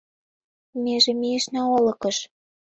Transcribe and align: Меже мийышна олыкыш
Меже 0.83 1.11
мийышна 1.19 1.61
олыкыш 1.77 2.17